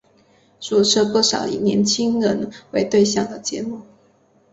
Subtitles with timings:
[0.59, 3.81] 主持不少以年青人为对象的节目。